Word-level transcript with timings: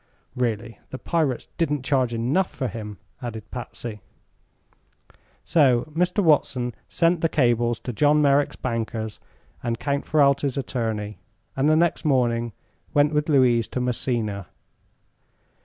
"Really, 0.35 0.79
the 0.89 0.97
pirates 0.97 1.47
didn't 1.59 1.85
charge 1.85 2.11
enough 2.11 2.49
for 2.49 2.67
him," 2.67 2.97
added 3.21 3.51
Patsy. 3.51 4.01
So 5.43 5.87
Mr. 5.95 6.23
Watson 6.23 6.73
sent 6.89 7.21
the 7.21 7.29
cables 7.29 7.79
to 7.81 7.93
John 7.93 8.19
Merrick's 8.19 8.55
bankers 8.55 9.19
and 9.61 9.77
Count 9.77 10.05
Ferralti's 10.05 10.57
attorney, 10.57 11.19
and 11.55 11.69
the 11.69 11.75
next 11.75 12.03
morning 12.03 12.51
went 12.95 13.13
with 13.13 13.29
Louise 13.29 13.67
to 13.67 13.79
Messina. 13.79 14.47